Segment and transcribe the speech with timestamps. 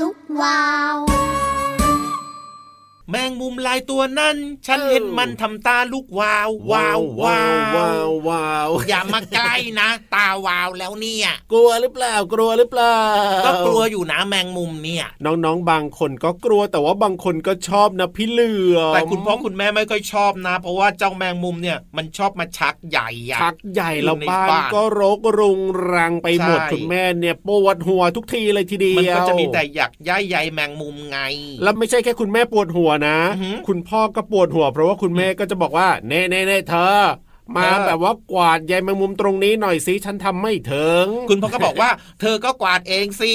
[0.00, 0.62] ลุกวา
[0.94, 1.13] ว
[3.10, 12.98] แมงมุมลายตัวนั้น ฉันเห็นมันทำตาลูกวาววาววาวว้าวว้าวอย่ามาใกล้นะ ตาวาวแล้วเนี่ย กลัวหรือเปล่ากลัวหรือเปล่า
[13.46, 25.60] ก็กลัวอยู่นะแมงมุมเนี่ย น้องๆบางคนก็กลัวแต่ว่าบางคนก็ชอบนะพี่เหลือมแต่คุณพ่อคุณแม่ไม่ค่อยชอบนะ เพราะว่าเจ้าแมงมุมเนี่ยมันชอบมาชักใหญ่อะชักใหญ่แล้วอยู่ในบ้านบ้านก็รกรุง
[25.92, 31.18] รังไปหมดใช่คุณแม่เนี่ยปวดหัวทุกทีเลยทีเดียวมันก็จะมีแต่อยากย้ายใยแมงมุมไง
[31.62, 36.94] แล้วไม่ใช่แค่คุณแม่ปวดหัวนะอือหือคุณพ่อก็ปวดหัว เพราะว่าคุณแม่ก็จะบอกว่าเน่เน่เน่เธอ
[37.56, 41.90] มาเออแบบว่ากวาดใยแมงมุมตรงนี้หน่อยสิฉันทำไม่ถึง คุณพ่อก็บอกว่า
[42.20, 43.32] เธอก็กวาดเองสิ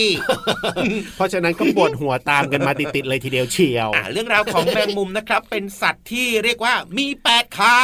[1.15, 7.77] เพราะฉะนั้นก็ปวดหัวตามกันมาติดๆเลยทีเดียวเชียวอ่าเรื่องราวของแมงมุมนะครับ เป็นสัตว์ที่เรียกว่ามีแปดขา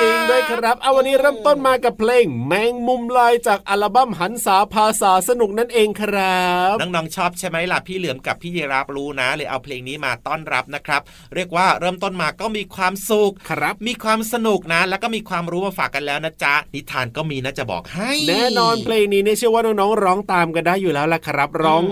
[0.00, 11.00] จริงด้วยครับเอาวันนี้เริ่มต้นมากับเพลง แมงมุมลายจากอัลบั้มหันษาภาษาสนุกนั่นเองครับน้องๆชอบใช่ไหมล่ะพี่เหลือมกับพี่ยีราฟรู้นะเลยเอาเพลงนี้มาต้อนรับนะครับ
[11.34, 21.82] เรียกว่าเริ่มต้นมาก็มีความสุขครับ มีความสนุกนะ แล้วก็มีความรู้มาฝากกันแล้วนะจ๊ะ นิทานก็มีนะจะบอกให้ แน่นอนเพลงนี้เนี่ยเชื่อว่าน้องๆร้องตามกันได้อยู่แล้วล่ะครับ ร้อง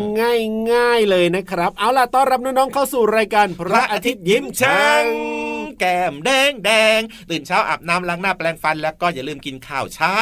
[0.73, 5.48] ง่ายๆเลยนะครับ เอาล่ะต้อนรับน้องๆเข้าสู่รายการพพระระอาอาทิทิตตย์ย์ยิ้ยิ้มมแฉ่แฉ่งง
[5.81, 7.01] แก้มแดงแดง
[7.31, 10.15] ตื่นเช้าอาบน้ำล้างหน้าแปลงฟัน แล้วก็อย่าลืมกินข้าวเช้า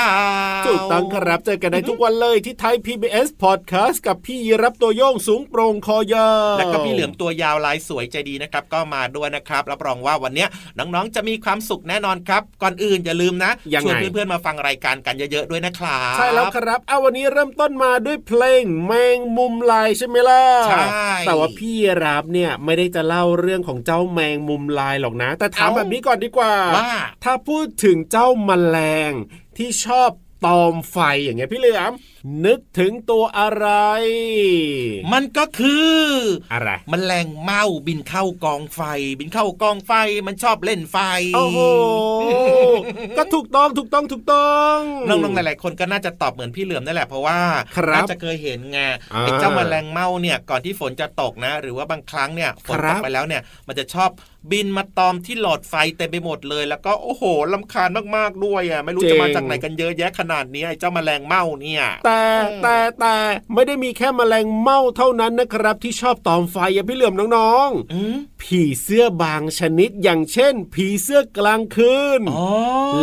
[0.66, 20.84] ถูกต้องครับเจอกันได้ทุกวันเลยที่ไทย PBS Podcast กับพี่รับตัวโยงสูงโปร่งคอยาวแล้วก็พี่เหลือมตัวยาวลายสวยใจดีนะครับ ก็มาด้วยนะครับรับรองว่าวันเนี้ยน้องๆจะมีความสุขแน่นอนครับ ก่อนอื่นอย่าลืมนะยังชวนไงเพื่อนๆมาฟังรายการกันเยอะๆด้วยนะครับใช่แล้วครับเอาวันนี้เริ่มต้นมาด้วยเพลงแมงมุมลายใช่ไหมล่ะใช่
[21.26, 21.74] แต่ว่าพี่
[22.04, 26.92] รับเนี่ยไม่ได้จะเล่าเรื่องของเจ้าแมงมุมลายหรอกนะ แต่ถามเอ้าแบบนี้ก่อนดีกว่าว่า
[27.24, 28.78] ถ้าพูดถึงเจ้าแมล
[29.10, 29.12] ง
[29.56, 30.10] ที่ชอบ
[30.46, 31.92] ตอมไฟอย่างเงี้ยพี่เหลือม
[32.46, 33.68] นึกถึงตัวอะไร
[35.12, 36.00] มันก็คือ
[36.52, 38.80] อะไรมแมลงเม่าบินเข้ากองไฟ
[39.20, 39.92] บินเข้ากองไฟ
[40.26, 40.98] มันชอบเล่นไฟ
[41.34, 41.58] โอ้โห
[43.18, 44.76] ก็ถูกต้องถูกต้องถูกต้อง
[45.08, 47.38] น้องๆหลายๆคนก็น่าจะตอบเหมือนพี่เหลือมนั่นแหละเพราะว่า
[47.76, 48.80] ครับน่าจะเคยเห็นไง
[49.14, 54.10] อ่าไอ้เจ้าแมลงเม่าเนี่ยก่อนที่ฝนจะตกนะ หรือว่าบางครั้งเนี่ยฝนครัตบกไปแล้วเนี่ย มันจะชอบ
[54.50, 62.22] บินมาตอมที่หลอดไฟเต็มไปหมดเลย แล้วก็โอ้โหลำคาญมากๆด้วยอะไม่รู้จะมาจากไหนกันเยอะแยะขนาดนี้ไอ้เจ้าแมลงเม่าเนี่ย แต่
[62.62, 63.16] แต่แต่
[63.54, 72.46] ไม่ได้มีแค่แมลงเม่าเท่านั้นนะครับ ที่ชอบตอมไฟอย่าพี่เหลื่อมน้องอืมๆผีเสื้อบางชนิดอย่างเช่น ผีเสื้อกลางคืนอ๋อ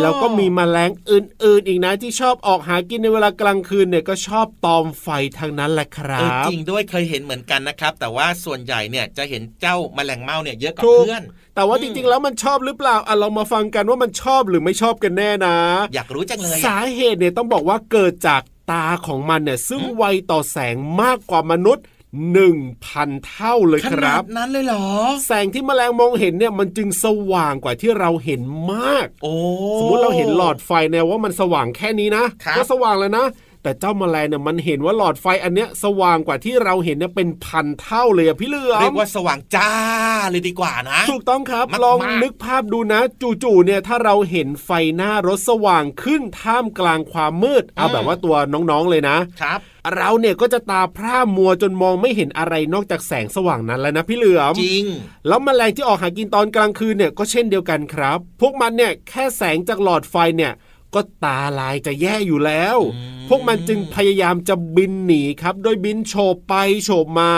[0.00, 5.08] แล้วก็มีแมลงอื่น ๆ อีกนะที่ชอบออกหากินในเวลากลางคืนเนี่ยก็ชอบตอมไฟ
[5.38, 15.56] ทางนั้นแหละครัเออบจริงด้วยเคยเห็นเหมือนกันนะครับ แต่ว่าส่วนใหญ่เนี่ยจะเห็นเจ้าแมลงเม่าเนี่ยเยอะกว่าถูกเพื่อนแต่ว่าจริงๆ แล้วมันชอบหรือเปล่าอะเรามาฟังกันว่ามันชอบหรือไม่ชอบกันแน่นะ
[15.94, 21.84] อยากรู้จังเลยสาเหตุเนี่ยต้องบอกว่าเกิดจากตาของมันเนี่ยซึ่งไวต่อแสงมากกว่ามนุษย์
[22.32, 24.86] หนึ่งพันเท่าเลยขคนารับดนั้นเลยเหรอ
[25.26, 28.40] แสงที่แมลงมองเห็นเนี่ยมันจึงสว่างกว่าที่เราเห็น
[28.72, 29.34] มาก โอ้
[29.78, 33.26] สมมุติเราเห็นหลอดไฟเนี่ยว่ามันสว่างแค่นี้นะครับก็สว่างแล้วนะ
[33.64, 39.70] แต่เจ้าแมลงเนี่ยมันเห็นว่าหลอดไฟอันเนี้ยสว่างกว่าที่เราเห็นเนี่ยเป็นพันเท่าเลยอะพี่เหลือมเรียกว่าสว่างจ้า
[40.30, 43.00] เลยดีกว่านะ ถูกต้องครับมากๆลองนึกภาพดูนะ
[43.42, 49.60] จู่ๆเนี่ยถ้าเราเห็นไฟหน้ารถสว่างขึ้นท่ามกลางความมืด เอาแบบว่าตัวน้องๆเลยนะครับ
[49.96, 54.84] เราเนี่ยก็จะตาพร่ามัวจนมองไม่เห็นอะไรนอกจากแสงสว่างนั้นแล้วนะพี่เหลือมจริง
[55.26, 60.52] แล้วแมลงที่ออกหากินตอนกลางคืนเนี่ยก็เช่นเดียวกันครับ พวกมันเนี่ยแค่แสงจากหลอดไฟเนี่ย
[60.94, 66.54] ก็ตาลายจะแย่อยู่แล้วอืม พวกมันจึงพยายามจะบินหนีครับ โดยบินโฉบไป
[66.84, 67.30] โฉบมา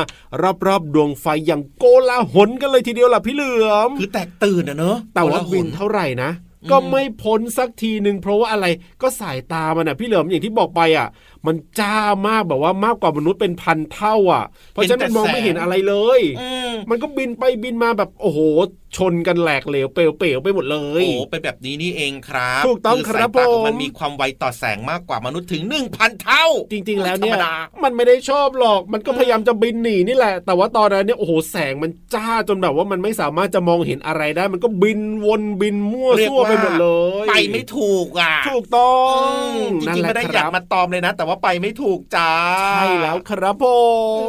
[0.67, 6.31] รอบๆดวงไฟอย่างโกลาหลกันเลยทีเดียวล่ะพี่เหลือม คือแตกตื่นอะเนอะแต่ว่าโกลหลบินเท่าไหร่นะ
[6.71, 8.67] ก็ไม่พ้นสักทีหนึ่งเพราะว่าอะไร
[9.03, 11.09] ก็สายตามันอะพี่เหลิมอย่างที่บอกไปอะ
[11.47, 11.99] มันจ้า
[12.29, 18.39] มากแบบว่ามากกว่ามนุษย์เป็นพันเท่าอะ เพราะฉะนั้นมันมองไม่เห็นอะไรเลยอืมมันก็บินไปบินมาแบบโอ้โห
[18.97, 25.63] ชนกันแหลกเหลวเปลวเปลวไปหมดเลโอ้ยเป็นแบบนี้นี่เองครับถูกต้องครับสายตาของผมมันมีความไวต่อแสงมากกว่ามนุษย์ถึง
[25.93, 27.55] 1,000 เท่า จริง ๆ แล้วเนี่ยธรรมดา
[27.85, 36.89] มันไม่ได้ชอบหรอก มันก็พยายามจะบินหนีนี่แหละ แต่ว่าตอนนั้นเนี่ยโอ้โหแสงมันจ้าจนแบบว่ามันไม่สามารถจะมองเห็นอะไรได้ มันก็บินวนบินมั่วเรียกซั่วว่าไปหมดเล
[37.25, 39.25] ย ไปไม่ถูกอะ ถูกต้ออื
[39.69, 42.33] งมจริงๆไม่ได้อยากมาตอมเลยนะ แต่ว่าไปไม่ถูกจ้า
[42.71, 43.65] ใช่แล้วครับผ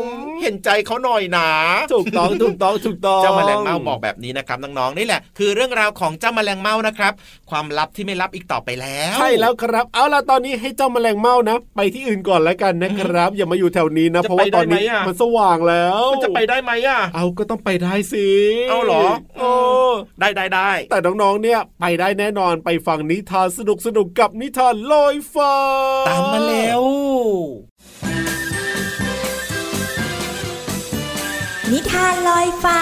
[0.02, 0.04] ม
[0.42, 1.50] เห็นใจเขาหน่อยนะ
[1.94, 7.14] ถูกต้องถูกต้องถูกต้องเจ้าแมลงเม่าบอกแบบนี้นะครับน้องๆนี่แหละ คือเรื่องราวของเจ้าแมลงเม่านะครับ
[7.50, 18.28] ความลับที่ไม่ลับอีกต่อไปแล้วใช่แล้วครับ เอาล่ะตอนนี้ให้เจ้าแมลงเม่านะ ไปที่อื่นก่อนแล้วกันนะครับ อย่ามาอยู่แถวนี้นะจะเพราะว่าไปได้ตอนนี้ไหมอะมันสว่างแล้วมันจะไปได้ไหมอะเอาก็ต้องไปได้สิ
[18.70, 19.04] เอาเหรอ
[19.38, 19.52] โอ้
[20.20, 25.54] ได้ได้ได้แต่น้องๆเนี่ยไปได้แน่นอนไปฟังนิทานสนุกสนุกๆกับนิทานลอยฟ้า
[26.08, 26.84] ตามมาแล้ว
[31.74, 32.82] นิทานลอยฟ้า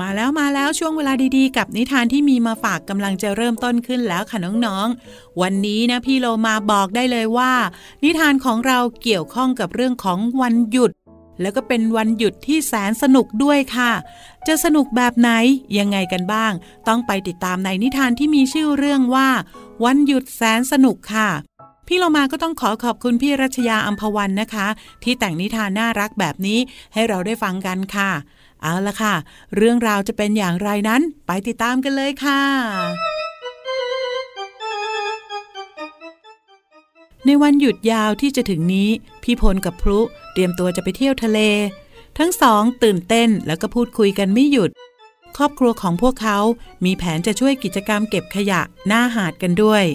[0.00, 7.52] มาแล้วมาแล้วช่วงเวลาดีๆ กับนิทานที่มีมาฝากกำลังจะเริ่มต้นขึ้นแล้วค่ะน้องๆ วันนี้นะพี่โลมาบอกได้เลยว่า
[8.04, 10.92] นิทานของเราเกี่ยวข้องกับเรื่องของวันหยุด
[11.40, 13.92] แล้วก็เป็นวันหยุดที่แสนสนุกด้วยค่ะ
[14.46, 15.30] จะสนุกแบบไหน
[15.78, 16.52] ยังไงกันบ้าง
[16.88, 19.28] ต้องไปติดตามในนิทานที่มีชื่อเรื่องว่า
[19.84, 21.30] วันหยุดแสนสนุกค่ะ
[21.92, 24.66] พี่เรามาก็ต้องขอขอบคุณพี่รัชยาอัมพวันนะคะ
[25.02, 26.58] ที่แต่งนิทานน่ารักแบบนี้
[26.94, 28.10] ให้เราได้ฟังกันค่ะ
[28.62, 29.14] เอาละค่ะ
[29.56, 32.42] เรื่องราวจะเป็นอย่างไรนั้นไปติดตามกันเลยค่ะ
[37.26, 38.88] ในวันหยุดยาวที่จะถึงนี้
[39.22, 40.00] พี่พลกับพลุ
[40.32, 41.38] เตรียมตัวจะไปเที่ยวทะเล
[42.18, 44.70] ทั้งสองตื่นเต้นแล้วก็พูดคุยกันไม่หยุด
[45.36, 46.38] ครอบครัวของพวกเขา
[46.84, 49.86] มีแผนจะช่วยกิจกรรมเก็บขยะหน้าหาดกันด้วย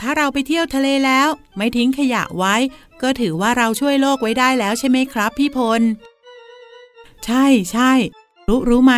[0.00, 2.54] ถ้าเราไปเที่ยวทะเลแล้ว ไม่ทิ้งขยะไว้
[3.02, 5.82] ก็ถือว่าเราช่วยโลกไว้ได้แล้วใช่ไหมครับ พี่พล
[7.24, 7.92] ใช่ใช่
[8.48, 8.94] รู้รู้ไหม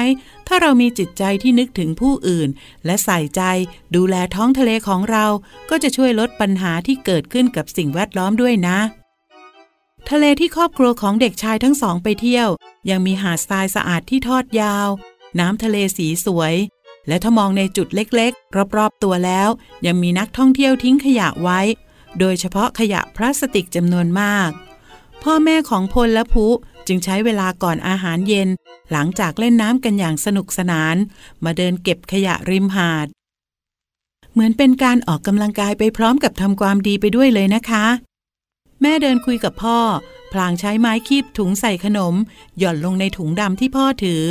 [0.46, 2.48] ถ้าเรามีจิตใจที่นึกถึงผู้อื่น
[2.86, 3.42] และใส่ใจ
[3.96, 5.26] ดูแลท้องทะเลของเรา
[5.70, 8.78] ก็จะช่วยลดปัญหาที่เกิดขึ้นกับสิ่งแวดล้อมด้วยนะ
[10.10, 12.48] ทะเลที่ครอบครัวของเด็กชายทั้งสองไปเที่ยว
[12.90, 14.88] ยังมีหาดทรายสะอาดที่ทอดยาว
[15.40, 16.54] น้ำทะเลสีสวย
[17.08, 18.32] และถ้ามองในจุดเล็ก
[18.76, 19.48] รอบๆตัวแล้ว
[19.86, 21.60] ยังมีนักท่องเที่ยวทิ้งขยะไว้
[22.18, 24.50] โดยเฉพาะขยะพลาสติกจำนวนมาก
[25.22, 26.46] พ่อแม่ของพลและพุ
[26.86, 28.48] จึงใช้เวลาก่อนอาหารเย็น
[28.92, 30.96] หลังจากเล่นน้ำกันอย่างสนุกสนาน
[31.44, 33.06] มาเดินเก็บขยะริมหาด
[34.32, 37.86] เหมือนเป็นการออกกำลังกายไปพร้อมกับทำความดีไปด้วยเลยนะคะ
[38.80, 39.78] แม่เดินคุยกับพ่อ
[40.32, 42.14] พลางใช้ไม้คีบถุงใส่ขนม
[42.58, 44.24] หย่อนลงในถุงดำที่พ่อถือ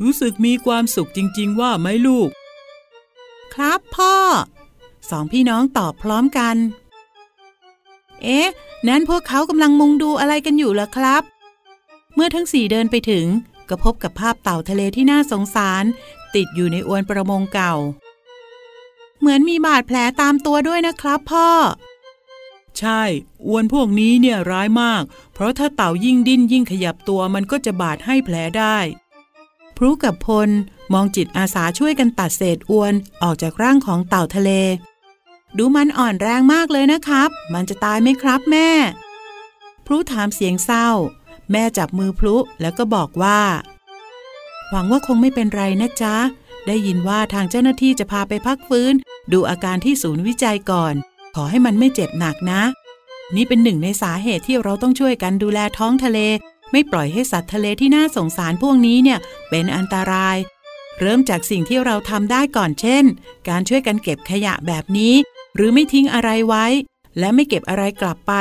[0.00, 2.30] รู้สึกมีความสุขจริง ๆ ว่าไหมลูก
[3.54, 4.14] ครับพ่อ
[5.10, 6.56] สองพี่น้องตอบพร้อมกัน
[8.22, 8.48] เอ๊ะ
[8.88, 11.22] นั้นพวกเขากำลังมุงดูอะไรกันอยู่ล่ะครับ
[12.14, 13.26] เมื่อทั้งสี่เดินไปถึง
[13.68, 15.84] ก็พบกับภาพเต่าทะเลที่น่าสงสาร
[16.34, 17.74] ติดอยู่ในอวนประมงเก่า
[19.18, 21.48] เหมือนมีบาดแผลตามตัวด้วยนะครับพ่อ
[22.78, 23.02] ใช่
[23.46, 25.02] อวนพวกนี้เนี่ยร้ายมาก
[25.34, 28.76] เพราะถ้าเต่ายิ่งดิ้นยิ่งขยับตัวมันก็จะบาดให้แผลได้
[29.84, 30.48] รุกับพล
[30.92, 34.50] มองจิตอาสาช่วยกันตัดเศษอวนออกจากร่างของเต่าทะเล
[35.58, 38.68] ดูมันอ่อนแรงมากเลยนะครับ มันจะตายไหมครับแม่
[39.86, 40.88] พรุถามเสียงเศร้า
[41.52, 43.40] แม่จับมือพลุแล้วก็บอกว่า
[44.70, 46.16] หวังว่าคงไม่เป็นไรนะจ๊ะ
[46.66, 48.94] ได้ยินว่าทางเจ้าหน้าที่จะพาไปพักฟื้น
[49.32, 50.94] ดูอาการที่ศูนย์วิจัยก่อน
[51.34, 52.62] ขอให้มันไม่เจ็บหนักนะ
[53.36, 56.18] นี่เป็นหนึ่งในสาเหตุที่เราต้องช่วยกันดูแลท้องทะเล
[56.74, 59.18] ไม่ปล่อยให้สัตว์ทะเลที่น่าสงสารพวกนี้เนี่ย
[59.50, 60.36] เป็นอันตราย
[61.00, 63.04] เริ่มจากสิ่งที่เราทำได้ก่อนเช่น
[63.48, 65.14] การช่วยกันเก็บขยะแบบนี้
[65.56, 66.66] หรือไม่ทิ้งอะไรไว้
[67.18, 68.32] และไม่เก็บอะไรกลับไป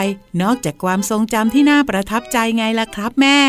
[0.42, 3.40] นอกจากความทรงจำที่น่าประทับใจไงล่ะครับแม่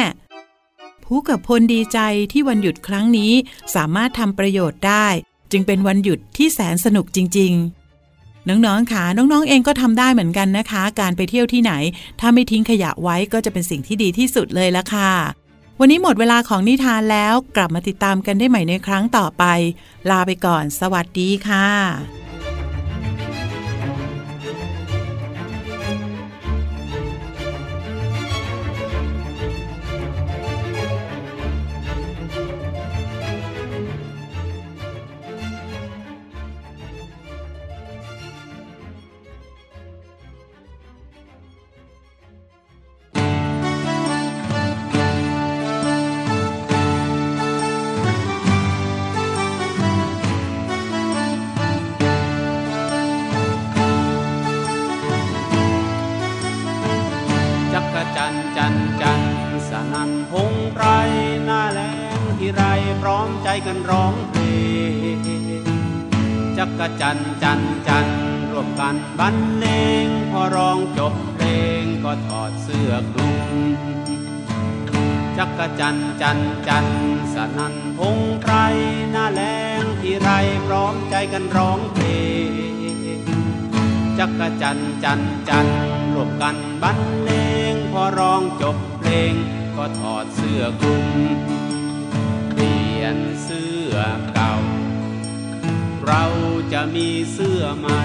[1.05, 1.99] ผู้กับพลดีใจ
[2.33, 3.33] ที่วันหยุดครั้งนี้
[3.75, 5.07] สามารถทำประโยชน์ได้
[5.53, 7.84] จึงเป็นวันหยุดที่แสนสนุกจริง ๆ
[8.49, 11.73] น้องๆค่ะน้องๆเองก็ทำได้เหมือนกันนะคะ การไปเที่ยวที่ไหน
[12.21, 15.13] ถ้าไม่ทิ้งขยะไว้ก็จะเป็นสิ่งที่ดีที่สุดเลยละค่ะ
[15.81, 19.45] วันนี้หมดเวลาของนิทานแล้วกลับมาติดตามกันได้ใหม่ในครั้งต่อไป
[20.11, 22.24] ลาไปก่อน สวัสดีค่ะ
[63.67, 64.43] กันร้องเพล
[65.65, 65.65] ง
[66.57, 68.07] จักจันจันจัน
[68.51, 69.67] ร่วมกันบรรเล
[70.05, 71.47] งพอร้องจบเพล
[71.81, 73.39] งก็ถอดเสื้อคลุม
[75.39, 76.87] จักจันจันจัน
[77.35, 78.53] สนันพงไพร
[79.11, 79.43] หน้าแร
[79.83, 80.31] งที่ไร
[80.67, 82.07] พร้อมใจกันร้องเพล
[83.19, 83.21] ง
[84.19, 84.31] จัก
[84.63, 85.79] จันจันจันร์
[86.15, 87.31] รวมกันบรรเล
[87.73, 89.33] งพอร้องจบเพลง
[89.77, 91.54] ก็ถอดเสื้อคลุม
[93.05, 93.95] ยนเสื้อ
[94.35, 94.55] เก่า
[96.07, 96.25] เรา
[96.73, 98.03] จะมีเสื้อใหม่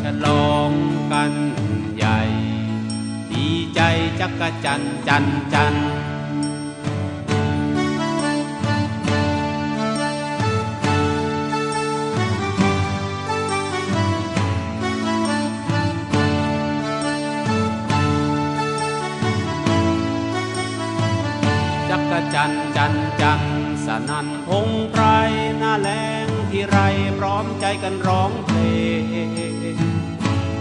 [0.00, 0.70] ฉลอง
[1.12, 1.32] กัน
[1.96, 2.20] ใหญ่
[3.32, 3.80] ดีใจ
[4.20, 5.74] จักรจันจันจัน
[24.00, 25.04] นทร์สนันพงไพร
[25.58, 25.90] หน้าแร
[26.24, 26.78] งที่ไร
[27.18, 28.58] พร้อมใจกันร้องเพล
[29.76, 29.78] ง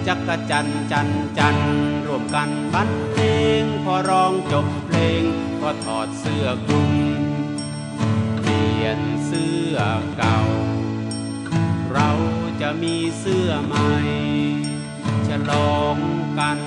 [0.08, 1.58] จักรจันจันจัน
[2.06, 3.22] ร่วมกันบรรเล
[3.62, 5.24] งพอร้องจบเพลง
[5.62, 6.92] ก็ถอดเสื้อคลุม
[8.40, 9.76] เปลี่ยนเสื้อ
[10.18, 10.40] เก่า
[11.92, 12.10] เรา
[12.62, 13.90] จะมีเสื้อใหม่
[15.28, 15.98] ฉลอง
[16.40, 16.60] กัน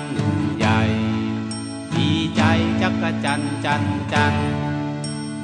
[0.57, 0.81] ใหญ่
[1.95, 2.41] ดีใจ
[2.81, 3.83] จักรจันจัน
[4.13, 4.76] จันทร์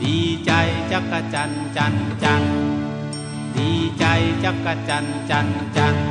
[0.04, 0.52] ดีใจ
[0.92, 2.54] จักรจันทร์จันทร์จันทร์
[3.58, 4.06] ดีใจ
[4.44, 6.06] จักรจันทร์จันทร์จันทร์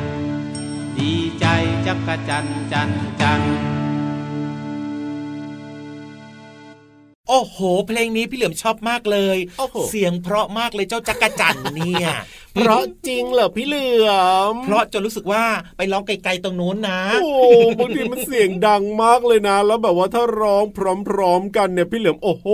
[0.98, 1.46] ดีใจ
[1.86, 3.52] จักรจันทร์จันทร์จันทร์
[7.28, 12.08] โอ้โห เพลงนี้พี่เหลือมชอบมากเลยโอ้โหเสียงเพราะมากเลยเจ้าจักรจันทร์เนี่ย
[12.54, 14.10] เพราะจริงเหรอพี่เหลือ
[14.52, 15.44] ม เพราะจนรู้สึกว่า
[15.76, 17.32] ไปร้องไกลๆตรงนู้นนะ โอ้
[17.78, 20.64] บางทีมันเสียงดังมากเลยนะ แล้วแบบว่าถ้าร้อง
[21.08, 22.46] พร้อมๆกันเนี่ยพี่เหลือมโอ้โห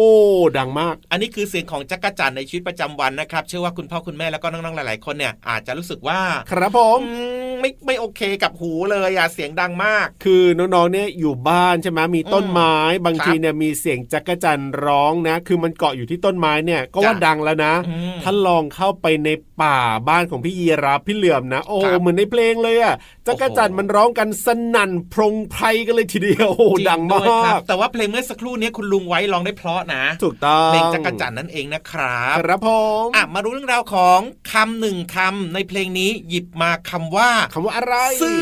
[0.59, 7.13] ดังมาก อันนี้คือเสียงของจักรจันทร์ในชีวิตประจำวันนะครับ เชื่อว่าคุณพ่อคุณแม่แล้วก็น้องๆหลายๆคนเนี่ยอาจจะรู้สึกว่า ครับผมอื
[7.49, 12.75] มไม่ไม่โอเคกับหูเลยอะเสียงดังมาก คือน้องๆเนี่ยอยู่บ้านใช่ไหมมีต้นไม้
[13.05, 19.29] บางครับทีเนี่ยมีเสียงจักรจันทร์ร้องนะ คือมันเกาะอยู่ที่ต้นไม้เนี่ยก็ว่าจ้ะดังแล้วนะอืมถ้าลองเข้าไปใน
[19.63, 19.79] ป่า
[20.09, 22.95] บ้านของพี่ยีรับพี่เหลือมนะ โอ้ครับเหมือนในเพลงเลยอะ
[23.27, 32.69] จักรจันทร์มันร้องกันสนั่นพรงไพรกันเลยทีเดียวโอ้จริดังด้วยมาครักบแต่ว่าเพลงเมื่อสักครู่เนี้คุณลุงไว้ร้องได้เพราะนะ ถูกต้องเพลงจักรจันทร์นั่นเองนะครับครับผ
[33.05, 34.21] มอะมารู้เรื่องราวของ
[34.53, 38.39] คำหนึ่งคำในเพลงนี้หยิบมาคำว่าคำว่าอะไรซื่อ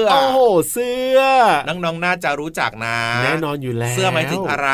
[0.00, 0.38] อ โอ้โห
[0.72, 1.18] เสื้อ
[1.68, 4.70] น้องๆน่าจะรู้จักนะ แน่นอนอยู่แล้วเสื้อหมายถึงอะไร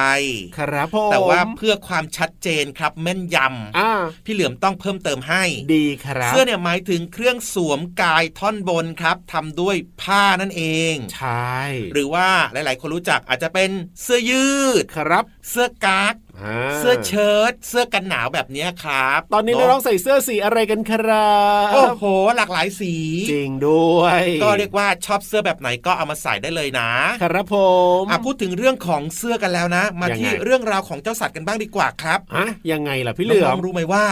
[0.58, 3.37] ครับผมแต่ว่าเพื่อความชัดเจนครับแม่นย
[3.78, 5.44] อ่าำพี่เหลือมต้องเพิ่มเติมให้
[5.75, 11.58] ดีครับ เสื้อเนี่ยหมายถึงเครื่องสวมกายท่อนบนครับทำด้วยผ้านั่นเอง ใช่
[11.92, 13.70] หรือว่าหลายๆ คนรู้จักอาจจะเป็น
[14.02, 14.48] เสื้อยื
[14.82, 16.27] ด ครับ เสื้อกั๊กา
[16.76, 21.37] เสื้อเชิ้ตเสื้อกันหนาวแบบเนี้ยครับ ตอนนี้เะน้องๆใส่เสื้อสีอะไรกันครั
[21.71, 22.04] บโอ้โห
[22.37, 22.95] หลากหลายสี
[23.30, 26.90] จริงด้วย ก็เรียกว่าชอบเสื้อแบบไหนก็เอามาใส่ได้เลยนะ
[27.23, 27.57] ครับผ
[28.00, 34.04] มอะพูดถึงเรื่องของเสื้อกันแล้วนะ มายังไงที่เรื่องราวของเจ้าสัตว์กันบ้างดีกว่าครับฮะยังไงล่ะพี่เหลือน้มองๆรู้ไหมว่า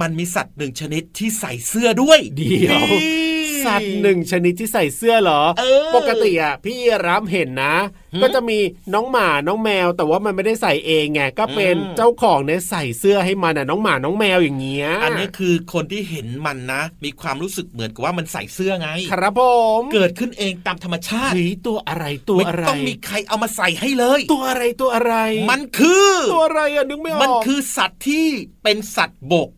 [0.00, 7.76] มันมีสัตว์หนึ่งชนิดที่ใส่เสื้อด้วย เดี๋ยวนี่ สัตว์หนึ่งชนิดที่ใส่เสื้อเหรอเออปกติอะพี่รับเห็นนะ
[8.14, 8.58] หืมก็จะมี
[8.94, 19.42] น้องหมาน้องแมว แต่ว่ามันไม่ได้ใส่เองไงก็เป็นอืมเจ้าของเนี่ยใส่เสื้อให้มันอะน้องหมาน้องแมวอย่างเงี้ยอันนี้คือคนที่เห็นมันนะ มีความรู้สึกเหมือนกับว่ามันใส่เสื้อไง ครับผ
[19.80, 25.14] มเกิดขึ้นเองตามธรรมชาติเฮ้ยตัวอะไรตัวไม่อะไรต้องมีใครเอามาใส่ให้เลย ตัวอะไรตัวอะไร
[25.50, 28.26] มันคือ ตัวอะไรอะนึกไม่ออกมันคือสัตว์ที่
[28.62, 29.57] เป็นสัตว์บกอ่า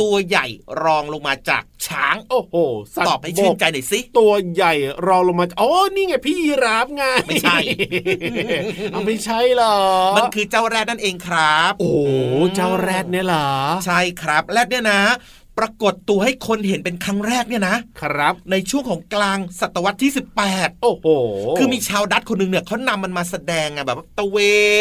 [0.00, 0.46] ตัวใหญ่
[0.82, 2.54] รองลงมาจากช้าง โอ้โห
[2.94, 4.72] สัตว์ตอบให้ชื่นใจบกหน่อยสิตัวใหญ่
[5.06, 7.58] รองลงมาอ๋อนี่ไงพี่รับไงไม่ใช่
[8.92, 9.76] เอาไม่ใช่เหรอ
[10.16, 11.98] มันคือเจ้าแรดนั่นเองครับ โอ้โห
[12.54, 13.50] เจ้าแรดเนี่ยเหรอ
[13.86, 15.00] ใช่ครับแรดเนี่ยนะ
[15.58, 20.12] ปรากฏตัวให้คนเห็นเป็นครั้งแรกเนี่ยนะครับ ในช่วงของกลางศตวรรษที่
[20.46, 21.06] 18 โอ้โห
[21.58, 24.36] คือมีชาวดัตช์คนหนึ่งเนี่ยเขานำมันมาแสดงอะแบบว่าตะเว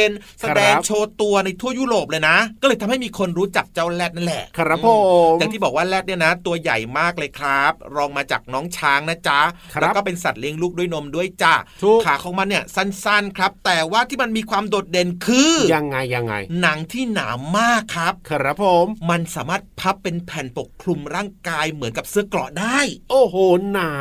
[0.07, 0.09] น
[0.41, 4.93] แสดงโชว์ตัวในทั่วยุโรปเลยนะ ก็เลยทำให้มีคนรู้จักเจ้าแรดนั่นแหละ ครับผอื
[5.35, 9.39] มอย่างที่บอกว่าแรดเนี่ยนะ ตัวใหญ่มากเลยครับ รองมาจากน้องช้างนะจ๊ะ
[9.73, 11.53] ครับแล้วก็เป็นสัตว์เลี้ยงลูกด้วยนมด้วยจ้า
[11.83, 17.27] ถูกขาของมันเนี่ยสั้นๆครับ แต่ว่าที่มันมีความโดดเด่นคือยังไงยังไง หนังที่หนา
[17.57, 22.79] มากครับ ครับผม มันสามารถพับเป็นแผ่นปกคลุมร่างกายเหมือนกับเสื้อเกราะได้
[23.11, 23.35] โอ้โห
[23.71, 23.93] หนา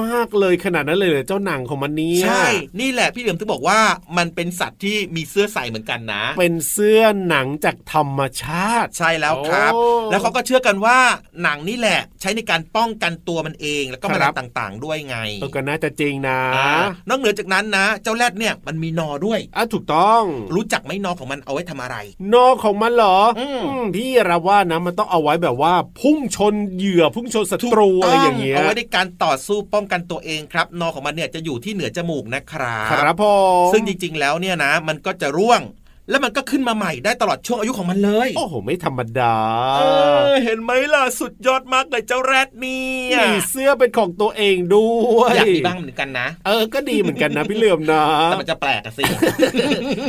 [0.00, 2.44] มากเลยขนาดนั้นเลยเหรอเจ้าหนังของมันเนี่ยใช่
[2.80, 3.80] นี่แหละพี่เหลือมถึงบอกว่า
[4.18, 10.98] มันเป็นสัตว์ที่มีเสื้อใส่เหมือนกันนะ เป็นเสื้อหนังจากธรรมชาติ ใช่แล้วครับโอ้แล้วเขาก็เชื่อกันว่า
[11.42, 16.68] หนังนี่แหละใช้ในการป้องกันตัวมันเองแล้วก็แมคลรังบต่างๆ ด้วยไงเออก็น่าจะจริงนะอ่า
[17.08, 20.22] นอกเหนือจากนั้นนะ เจ้าแรดเนี่ยมันมีนอด้วยอะถูกต้อง
[20.54, 21.96] รู้จักไหมนอของมันเอาไว้ทำอะไร
[22.34, 33.24] นอกของมันเหรออืมอืมพี่รับว่านะมันต้องเอาไว้แบบว่าพุ่งชนเหยื่อพุ่งชนศัตรูอะไรอย่างเงี้ยเอาไว้ในการต่อสู้ป้องกันตัวเองครับนอของมันเนี่ยจะอยู่ที่เหนือจมูกนะครับครับผ
[33.68, 35.60] มซึ่งจริงๆแล้วเนี่ยนะ มันก็จะร่วง
[36.10, 39.34] แล้วมันก็ขึ้นมาใหม่ได้ตลอดช่วงอายุของมันเลย โอ้โห ไม่ธรรมดา
[39.78, 39.82] เอ
[40.28, 49.04] อเห็นไหมล่ะ สุดยอดมากเลยเจ้าแรดเนี่ยมีเสื้อเป็นของตัวเองด้วยอยากมีบ้างเหมือนกันนะ เออ ก็ดีเหมือนกันนะพี่เหลื่อมนะ แต่มันจะแปลกอะสิ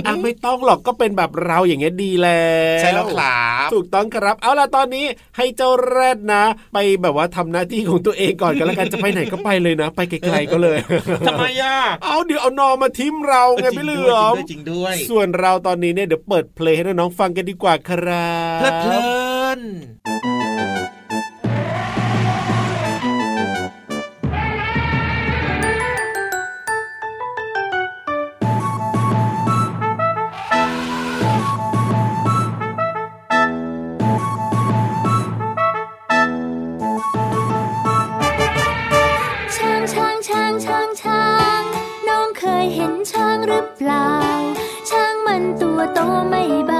[0.08, 2.46] อะไม่ต้องหรอกก็เป็นแบบเราอย่างเงี้ยดีแล้
[2.78, 5.06] วใช่แล้วครับถูกต้องครับ เอาล่ะตอนนี้
[5.38, 6.44] ให้เจ้าแรดนะ
[6.74, 10.78] ไปแบบว่าทำหน้าที่ของตัวเองก่อนกันแล้วกันจะไปไหนก็ไปเลยนะ ไปไกลๆก็เลย
[11.28, 19.00] ทำไมอะเอาเดี๋ยวเอานอมาทิมเราไงจริพี่เหด้ลืวยอมจริงด้วยจริงด้วย ส่วนเราตอนนี้เนี่ยเดี๋ยวเปิดเพลงให้น้องๆฟังกันดีกว่าครับเพลิดเพลิ
[19.58, 19.60] น
[46.06, 46.20] ตัว
[46.72, 46.75] โ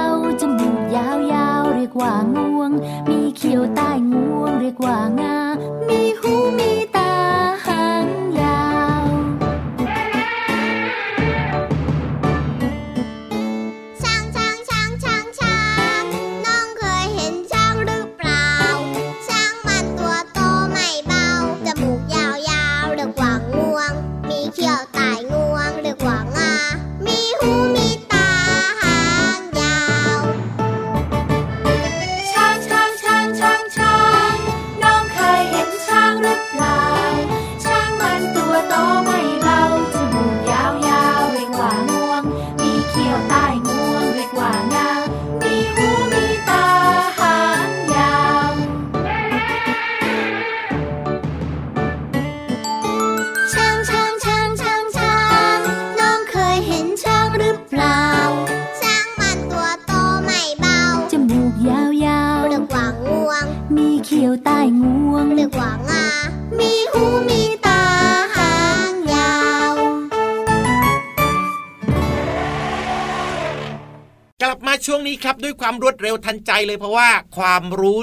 [74.66, 77.98] มาช่วงนี้ครับด้วยความรวดเร็วทันใจเลยเพราะว่าความรู้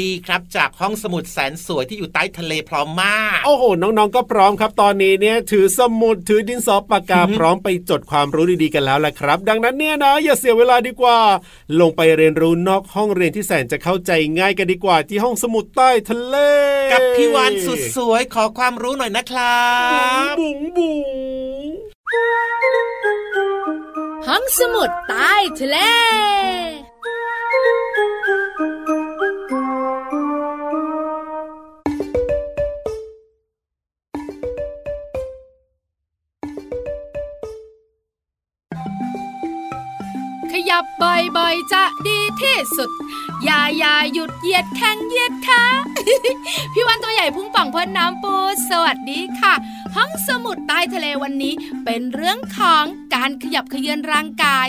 [0.00, 11.18] ดีๆครับจากห้องสมุดแสนสวยที่อยู่ใต้ทะเลพร้อมมาก โอ้โหน้องๆก็พร้อมครับ ตอนนี้เนี่ยถือสมุดถือดินสอปากกาพร้อมไปจดความรู้ดีๆกันแล้วแหละครับ ดังนั้นเนี่ยนะ อย่าเสียเวลาดีกว่า
[11.80, 16.36] ลงไปเรียนรู้นอกห้องเรียนที่แสนจะเข้าใจง่ายกันดีกว่าที่ห้องสมุดใต้ทะเล
[16.92, 19.64] กับพี่วานสุดสวยขอความรู้หน่อยนะครั
[20.32, 20.96] บบุ๋งบุ๋
[23.76, 23.87] ง
[24.26, 25.76] ห้องสมุดใต้ทะเล
[40.52, 42.90] ขยับบ่อยๆ จะดีที่สุด
[43.44, 45.62] อย่าอย่าหยุดเหยียดแข้งเหยียดขา
[46.72, 48.34] พี่วันตัวใหญ่พุ่งป่องพ่นน้ำปู
[48.70, 49.54] สวัสดีค่ะ
[49.96, 54.66] ห้องสมุดใต้ทะเลวันนี้ เป็นเรื่องของการขยับเขยือนร่างกาย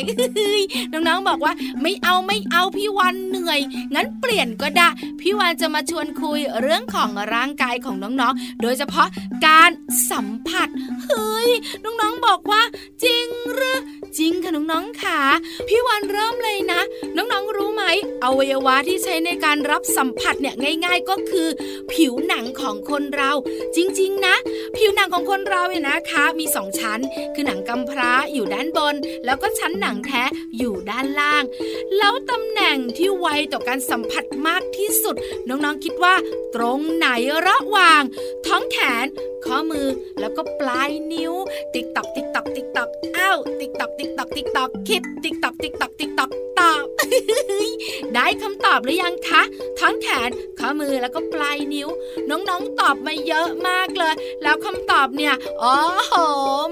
[0.92, 3.60] น้องๆบอกว่าไม่เอาไม่เอาพี่วันเหนื่อย
[3.96, 4.90] งั้นเปลี่ยนก็ได้
[5.22, 9.08] พี่วันจะมาชวนคุยเรื่องของร่างกายของน้องๆ โดยเฉพาะ
[9.48, 9.72] การ
[10.12, 10.68] สัมผัส
[11.06, 11.50] เฮ้ย
[11.84, 12.62] น้องๆบอกว่า
[13.04, 13.80] จริงหรือ
[14.18, 15.20] จริงค่ะน้องๆค่ะ
[15.68, 16.82] พี่วันเริ่มเลยนะ
[17.16, 17.84] น้องๆรู้ไหม
[18.24, 20.56] อวัยวะที่ใช้ในการรับสัมผัสเนี่ย
[20.86, 21.48] ง่าย ๆ ก็คือ
[21.92, 23.32] ผิวหนังของคนเรา
[23.76, 24.36] จริง ๆ นะ
[24.78, 27.00] ผิวหนังของของคนเราเนี่ยนะคะมีสองชั้น
[27.36, 30.24] คือหนังกำพร้าอยู่ด้านบน แล้วก็ชั้นหนังแท้
[30.58, 31.44] อยู่ด้านล่าง
[31.98, 35.16] แล้วตำแหน่งที่ไวต่อการสัมผัสมากที่สุด
[35.48, 36.16] น้องๆคิดว่า
[36.56, 37.08] ตรงไหน
[37.48, 38.02] ระหว่าง
[38.46, 39.06] ท้องแขน
[39.46, 39.88] ข้อมือ
[40.20, 41.34] แล้วก็ปลายนิ้ว
[41.74, 46.30] ติ๊กตอกติ๊กตอกติ๊กตอกอ้าวติ๊กตอกติ๊กตอกติ๊กตอกคิดติ๊กตอกติ๊กตอกติ๊กตอก
[48.16, 49.42] ได้คำตอบหรือยังคะ
[49.80, 51.90] ทั้งแขนข้อมือแล้วก็ปลายนิ้ว
[52.30, 55.76] น้องๆตอบมาเยอะมากเลย แล้วคำตอบเนี่ยอ๋อ
[56.08, 56.14] โห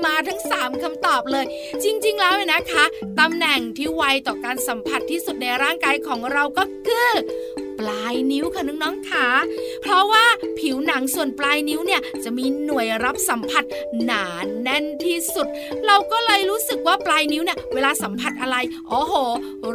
[0.05, 1.45] มาทั้ง 3คำตอบเลย
[1.83, 2.85] จริง ๆ แล้วเนี่ยนะคะ
[3.19, 7.11] ตำแหน่งที่ไวต่อการสัมผัสที่สุดในร่างกายของเราก็คือ
[7.79, 9.27] ปลายนิ้วค่ะน้องๆค่ะ
[9.81, 10.25] เพราะว่า
[10.59, 13.63] ผิวหนังส่วนปลายนิ้วเนี่ยจะมีหน่วยรับสัมผัส
[14.03, 14.23] หนา
[14.61, 15.47] แน่นที่สุด
[15.87, 18.57] เราก็เลยรู้สึกว่าปลายนิ้วเนี่ยเวลาสัมผัสอะไร
[18.89, 19.13] โอ้โห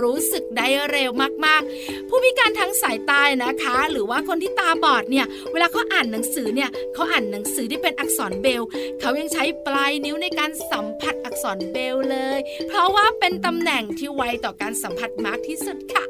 [0.03, 1.11] รู้สึกได้เร็ว
[1.45, 8.63] มากๆ ผู้พิการทางสายตานะคะ หรือว่าคนที่ตาบอดเนี่ยเวลาเขาอ่านหนังสือเนี่ยเขาอ่านหนังสือที่เป็นอักษรเบรลล์
[9.01, 12.39] เขายังใช้ปลายนิ้วในการสัมผัสอักษรเบรลล์เลย
[12.69, 16.05] เพราะว่าเป็นตำแหน่งที่ไวต่อการสัมผัสมากที่สุดค่ะ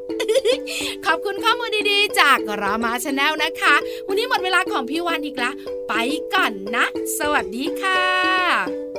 [1.05, 3.75] ขอบคุณข้อมูลดีๆ จากรามาชาแนลนะคะ
[4.07, 5.51] วันนี้หมดเวลาของพี่วันอีกละ
[5.87, 5.93] ไป
[6.33, 6.85] ก่อนนะ
[7.19, 8.92] สวัสดีค่ะ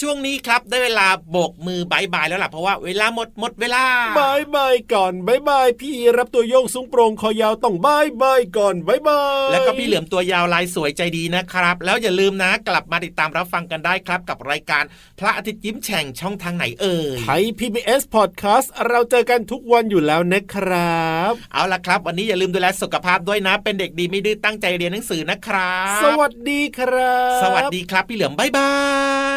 [0.00, 3.84] ช่วงนี้ครับได้เวลาโบกมือบายบายแล้วล่ะเพราะว่าเวลาหมดหมดเวลา
[4.18, 14.84] บายบายก่อนบายบายพี่ราฟตัวโย่งสูงโปร่งคอยาวต้องบายบายก่อนบายบายแล้วก็พี่เหลือมตัวยาวลายสวยใจดีนะครับ แล้วอย่าลืมนะกลับมาติดตามรับฟังกันได้ครับ กับรายการ
[15.18, 28.72] พระอาทิตย์ยิ้มแฉ่งช่องทางไหนเอ่ยไทย PBS Podcast เราเจอกันทุกวันอยู่แล้วนะครับ เอาล่ะครับ วันนี้อย่าลืมดูแลสุขภาพด้วยนะ เป็นเด็กดีไม่ดื้อตั้งใจเรียนหนังสือนะครับ สวัสดีครับ สวัสดีครับพี่เหลือมบายบา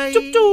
[0.06, 0.53] ยจุ๊บ